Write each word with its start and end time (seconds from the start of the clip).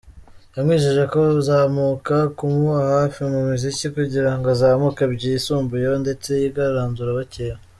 Yamwijeje 0.55 1.03
kuzakomeza 1.13 2.19
kumuba 2.37 2.77
hafi 2.93 3.19
mu 3.31 3.39
muziki 3.47 3.85
kugira 3.95 4.31
ngo 4.35 4.45
azamuka 4.55 5.01
byisumbuyeho 5.13 5.95
ndetse 6.03 6.29
yigaranzure 6.41 7.09
abakeba. 7.11 7.57